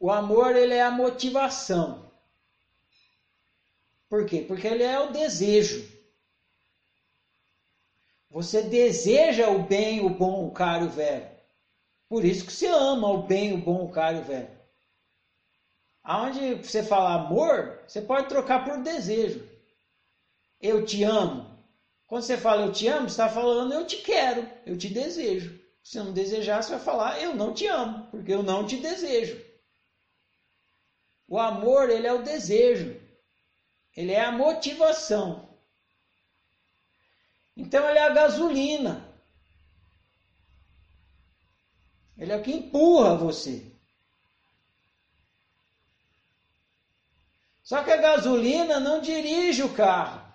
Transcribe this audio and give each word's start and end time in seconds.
O 0.00 0.10
amor 0.10 0.54
ele 0.54 0.74
é 0.74 0.82
a 0.82 0.90
motivação. 0.90 2.08
Por 4.08 4.24
quê? 4.26 4.44
Porque 4.46 4.66
ele 4.66 4.82
é 4.82 4.98
o 5.00 5.12
desejo. 5.12 5.86
Você 8.30 8.62
deseja 8.62 9.48
o 9.48 9.62
bem, 9.62 10.04
o 10.04 10.10
bom, 10.10 10.46
o 10.46 10.52
caro, 10.52 10.86
o 10.86 10.90
velho. 10.90 11.28
Por 12.08 12.24
isso 12.24 12.44
que 12.44 12.52
você 12.52 12.66
ama 12.66 13.10
o 13.10 13.22
bem, 13.22 13.52
o 13.52 13.58
bom, 13.58 13.84
o 13.84 13.90
caro 13.90 14.20
o 14.20 14.24
velho. 14.24 14.58
Aonde 16.02 16.54
você 16.54 16.82
fala 16.82 17.14
amor, 17.14 17.80
você 17.86 18.00
pode 18.00 18.28
trocar 18.28 18.64
por 18.64 18.82
desejo. 18.82 19.46
Eu 20.60 20.84
te 20.84 21.04
amo. 21.04 21.58
Quando 22.06 22.22
você 22.22 22.38
fala 22.38 22.62
eu 22.62 22.72
te 22.72 22.88
amo, 22.88 23.02
você 23.08 23.12
está 23.12 23.28
falando 23.28 23.74
eu 23.74 23.86
te 23.86 23.98
quero, 23.98 24.48
eu 24.64 24.78
te 24.78 24.88
desejo. 24.88 25.60
Se 25.82 25.98
não 25.98 26.12
desejar, 26.12 26.62
você 26.62 26.70
vai 26.70 26.80
falar 26.80 27.20
eu 27.20 27.34
não 27.34 27.52
te 27.52 27.66
amo, 27.66 28.08
porque 28.10 28.32
eu 28.32 28.42
não 28.42 28.66
te 28.66 28.76
desejo. 28.78 29.47
O 31.28 31.38
amor, 31.38 31.90
ele 31.90 32.06
é 32.06 32.12
o 32.12 32.22
desejo. 32.22 32.98
Ele 33.94 34.12
é 34.12 34.24
a 34.24 34.32
motivação. 34.32 35.48
Então 37.56 37.88
ele 37.88 37.98
é 37.98 38.04
a 38.04 38.14
gasolina. 38.14 39.06
Ele 42.16 42.32
é 42.32 42.36
o 42.36 42.42
que 42.42 42.52
empurra 42.52 43.14
você. 43.16 43.70
Só 47.62 47.84
que 47.84 47.92
a 47.92 47.98
gasolina 47.98 48.80
não 48.80 49.00
dirige 49.00 49.62
o 49.62 49.74
carro. 49.74 50.26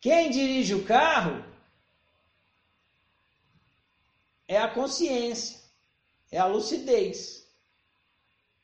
Quem 0.00 0.30
dirige 0.30 0.74
o 0.74 0.84
carro 0.84 1.44
é 4.48 4.58
a 4.58 4.66
consciência, 4.66 5.61
é 6.32 6.38
a 6.38 6.46
lucidez. 6.46 7.46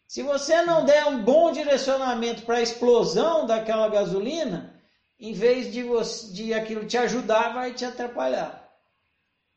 Se 0.07 0.23
você 0.23 0.63
não 0.63 0.87
der 0.87 1.05
um 1.05 1.23
bom 1.23 1.53
direcionamento 1.53 2.43
para 2.43 2.57
a 2.57 2.63
explosão 2.63 3.47
daquela 3.47 3.89
gasolina, 3.89 4.75
em 5.21 5.35
vez 5.35 5.71
de, 5.71 5.83
você, 5.83 6.33
de 6.33 6.55
aquilo 6.55 6.87
te 6.87 6.97
ajudar, 6.97 7.53
vai 7.53 7.75
te 7.75 7.85
atrapalhar. 7.85 8.67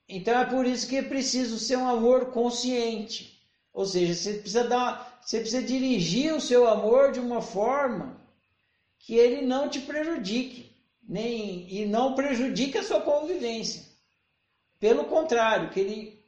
Então 0.09 0.37
é 0.37 0.45
por 0.45 0.65
isso 0.65 0.89
que 0.89 0.97
é 0.97 1.01
preciso 1.01 1.57
ser 1.57 1.77
um 1.77 1.87
amor 1.87 2.31
consciente. 2.31 3.41
Ou 3.71 3.85
seja, 3.85 4.13
você 4.13 4.33
precisa 4.33 4.65
dar, 4.65 5.21
você 5.23 5.39
precisa 5.39 5.63
dirigir 5.63 6.33
o 6.33 6.41
seu 6.41 6.67
amor 6.67 7.13
de 7.13 7.19
uma 7.21 7.41
forma 7.41 8.19
que 8.99 9.15
ele 9.15 9.41
não 9.41 9.69
te 9.69 9.79
prejudique, 9.79 10.75
nem 11.01 11.73
e 11.73 11.85
não 11.85 12.13
prejudique 12.13 12.77
a 12.77 12.83
sua 12.83 12.99
convivência. 12.99 13.83
Pelo 14.79 15.05
contrário, 15.05 15.69
que 15.69 15.79
ele 15.79 16.20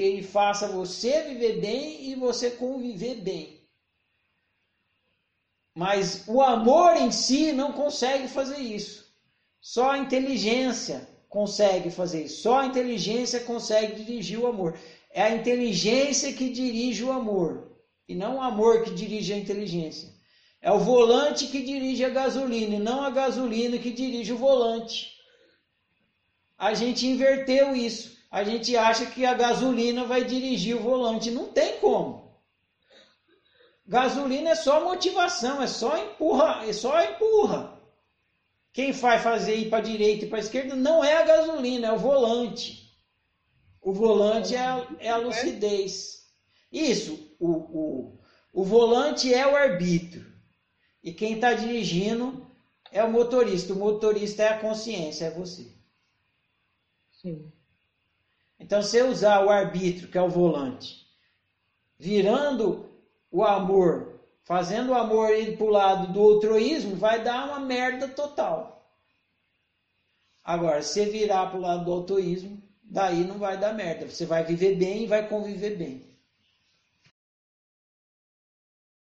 que 0.00 0.06
ele 0.06 0.22
faça 0.22 0.66
você 0.66 1.20
viver 1.24 1.60
bem 1.60 2.08
e 2.08 2.14
você 2.14 2.50
conviver 2.50 3.16
bem. 3.16 3.60
Mas 5.76 6.26
o 6.26 6.40
amor 6.40 6.96
em 6.96 7.10
si 7.10 7.52
não 7.52 7.74
consegue 7.74 8.26
fazer 8.26 8.56
isso. 8.56 9.14
Só 9.60 9.90
a 9.90 9.98
inteligência 9.98 11.06
consegue 11.28 11.90
fazer 11.90 12.24
isso. 12.24 12.40
Só 12.40 12.60
a 12.60 12.66
inteligência 12.66 13.40
consegue 13.40 14.02
dirigir 14.02 14.40
o 14.40 14.46
amor. 14.46 14.78
É 15.10 15.20
a 15.22 15.36
inteligência 15.36 16.32
que 16.32 16.48
dirige 16.48 17.04
o 17.04 17.12
amor 17.12 17.70
e 18.08 18.14
não 18.14 18.38
o 18.38 18.40
amor 18.40 18.82
que 18.82 18.94
dirige 18.94 19.34
a 19.34 19.36
inteligência. 19.36 20.08
É 20.62 20.72
o 20.72 20.78
volante 20.78 21.46
que 21.46 21.62
dirige 21.62 22.06
a 22.06 22.08
gasolina 22.08 22.76
e 22.76 22.78
não 22.78 23.02
a 23.02 23.10
gasolina 23.10 23.76
que 23.76 23.90
dirige 23.90 24.32
o 24.32 24.38
volante. 24.38 25.12
A 26.56 26.72
gente 26.72 27.06
inverteu 27.06 27.76
isso. 27.76 28.19
A 28.30 28.44
gente 28.44 28.76
acha 28.76 29.06
que 29.06 29.26
a 29.26 29.34
gasolina 29.34 30.04
vai 30.04 30.24
dirigir 30.24 30.76
o 30.76 30.82
volante. 30.82 31.30
Não 31.30 31.48
tem 31.48 31.78
como. 31.80 32.38
Gasolina 33.84 34.50
é 34.50 34.54
só 34.54 34.84
motivação, 34.84 35.60
é 35.60 35.66
só 35.66 35.98
empurra, 35.98 36.64
é 36.64 36.72
só 36.72 37.02
empurra. 37.02 37.76
Quem 38.72 38.92
vai 38.92 39.18
fazer 39.18 39.56
ir 39.56 39.68
para 39.68 39.82
direita 39.82 40.24
e 40.24 40.28
para 40.28 40.38
esquerda 40.38 40.76
não 40.76 41.02
é 41.02 41.16
a 41.16 41.24
gasolina, 41.24 41.88
é 41.88 41.92
o 41.92 41.98
volante. 41.98 42.88
O 43.82 43.92
volante 43.92 44.54
é 44.54 44.60
a, 44.60 44.86
é 45.00 45.08
a 45.08 45.16
lucidez. 45.16 46.30
Isso, 46.70 47.34
o, 47.40 47.50
o, 47.50 48.18
o 48.52 48.64
volante 48.64 49.34
é 49.34 49.44
o 49.44 49.56
arbítrio. 49.56 50.30
E 51.02 51.12
quem 51.12 51.34
está 51.34 51.52
dirigindo 51.52 52.46
é 52.92 53.02
o 53.02 53.10
motorista. 53.10 53.72
O 53.72 53.76
motorista 53.76 54.44
é 54.44 54.48
a 54.50 54.58
consciência, 54.60 55.24
é 55.24 55.30
você. 55.30 55.66
Sim. 57.20 57.50
Então, 58.70 58.84
se 58.84 59.02
usar 59.02 59.44
o 59.44 59.50
arbítrio, 59.50 60.08
que 60.08 60.16
é 60.16 60.22
o 60.22 60.28
volante, 60.28 61.04
virando 61.98 62.88
o 63.28 63.42
amor 63.42 64.20
fazendo 64.44 64.90
o 64.90 64.94
amor 64.94 65.34
ir 65.34 65.56
para 65.56 65.66
o 65.66 65.70
lado 65.70 66.12
do 66.12 66.22
altruísmo, 66.22 66.94
vai 66.94 67.20
dar 67.20 67.48
uma 67.48 67.58
merda 67.58 68.06
total. 68.06 68.96
Agora, 70.44 70.82
se 70.82 71.04
virar 71.06 71.46
para 71.46 71.58
o 71.58 71.60
lado 71.60 71.84
do 71.84 71.92
altruísmo, 71.92 72.62
daí 72.80 73.24
não 73.24 73.38
vai 73.38 73.58
dar 73.58 73.74
merda. 73.74 74.08
Você 74.08 74.24
vai 74.24 74.44
viver 74.44 74.76
bem 74.76 75.02
e 75.02 75.06
vai 75.08 75.28
conviver 75.28 75.76
bem. 75.76 76.04